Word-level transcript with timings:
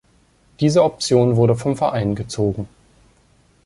Diese 0.61 0.83
Option 0.83 1.35
wurde 1.35 1.55
vom 1.55 1.77
Verein 1.77 2.15
gezogen. 2.15 2.67